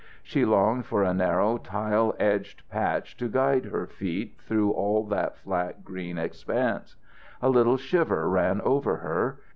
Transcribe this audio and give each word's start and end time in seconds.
She 0.23 0.45
longed 0.45 0.87
for 0.87 1.03
a 1.03 1.13
narrow, 1.13 1.59
tile 1.59 2.15
edged 2.17 2.67
patch 2.71 3.15
to 3.17 3.27
guide 3.29 3.65
her 3.65 3.85
feet 3.85 4.35
through 4.41 4.71
all 4.71 5.03
that 5.03 5.37
flat 5.37 5.85
green 5.85 6.17
expanse. 6.17 6.95
A 7.39 7.49
little 7.49 7.77
shiver 7.77 8.27
ran 8.27 8.61
over 8.61 8.95
her. 8.95 9.41